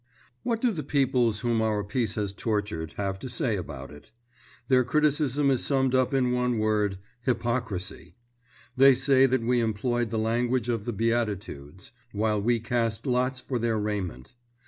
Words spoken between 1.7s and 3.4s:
Peace has tortured, have to